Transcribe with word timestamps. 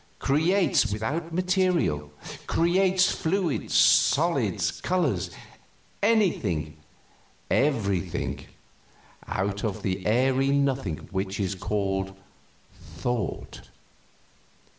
Creates 0.17 0.91
without 0.91 1.31
material. 1.31 2.11
Creates 2.47 3.11
fluids, 3.11 3.75
solids, 3.75 4.81
colors 4.81 5.29
anything, 6.01 6.77
everything 7.51 8.47
out 9.27 9.63
of 9.63 9.83
the 9.83 10.07
airy 10.07 10.49
nothing 10.49 11.07
which 11.11 11.39
is 11.39 11.53
called 11.53 12.15
Thought. 12.73 13.69